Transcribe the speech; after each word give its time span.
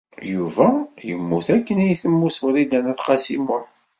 Yuba 0.33 0.67
yemmut 1.07 1.47
akken 1.55 1.77
ay 1.85 1.95
temmut 2.01 2.37
Wrida 2.43 2.79
n 2.81 2.91
At 2.91 2.99
Qasi 3.07 3.37
Muḥ. 3.45 3.65